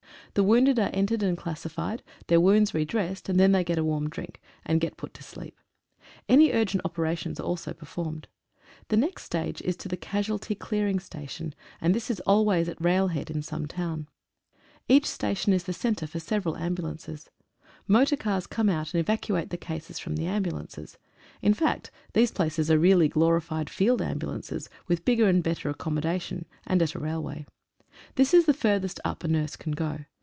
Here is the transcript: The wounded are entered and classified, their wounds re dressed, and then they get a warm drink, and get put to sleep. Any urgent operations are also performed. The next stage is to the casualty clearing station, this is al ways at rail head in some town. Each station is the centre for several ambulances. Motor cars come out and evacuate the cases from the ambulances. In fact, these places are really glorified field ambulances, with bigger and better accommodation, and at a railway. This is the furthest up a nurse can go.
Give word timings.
The 0.33 0.43
wounded 0.45 0.79
are 0.79 0.89
entered 0.93 1.23
and 1.23 1.37
classified, 1.37 2.01
their 2.27 2.39
wounds 2.39 2.73
re 2.73 2.85
dressed, 2.85 3.27
and 3.27 3.37
then 3.37 3.51
they 3.51 3.65
get 3.65 3.77
a 3.77 3.83
warm 3.83 4.07
drink, 4.09 4.39
and 4.65 4.79
get 4.79 4.95
put 4.95 5.13
to 5.15 5.23
sleep. 5.23 5.59
Any 6.29 6.53
urgent 6.53 6.85
operations 6.85 7.37
are 7.37 7.43
also 7.43 7.73
performed. 7.73 8.29
The 8.87 8.95
next 8.95 9.23
stage 9.25 9.61
is 9.63 9.75
to 9.75 9.89
the 9.89 9.97
casualty 9.97 10.55
clearing 10.55 11.01
station, 11.01 11.53
this 11.81 12.09
is 12.09 12.21
al 12.25 12.45
ways 12.45 12.69
at 12.69 12.79
rail 12.79 13.09
head 13.09 13.29
in 13.29 13.41
some 13.41 13.65
town. 13.67 14.07
Each 14.87 15.05
station 15.05 15.51
is 15.51 15.65
the 15.65 15.73
centre 15.73 16.07
for 16.07 16.21
several 16.21 16.55
ambulances. 16.55 17.29
Motor 17.85 18.15
cars 18.15 18.47
come 18.47 18.69
out 18.69 18.93
and 18.93 19.01
evacuate 19.01 19.49
the 19.49 19.57
cases 19.57 19.99
from 19.99 20.15
the 20.15 20.27
ambulances. 20.27 20.97
In 21.41 21.53
fact, 21.53 21.91
these 22.13 22.31
places 22.31 22.71
are 22.71 22.79
really 22.79 23.09
glorified 23.09 23.69
field 23.69 24.01
ambulances, 24.01 24.69
with 24.87 25.03
bigger 25.03 25.27
and 25.27 25.43
better 25.43 25.69
accommodation, 25.69 26.45
and 26.65 26.81
at 26.81 26.95
a 26.95 26.99
railway. 26.99 27.45
This 28.15 28.33
is 28.33 28.45
the 28.45 28.53
furthest 28.53 29.01
up 29.03 29.25
a 29.25 29.27
nurse 29.27 29.57
can 29.57 29.73
go. 29.73 30.05